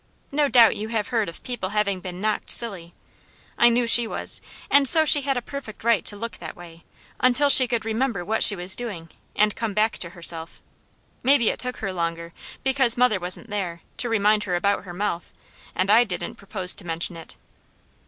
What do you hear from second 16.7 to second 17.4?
to mention it.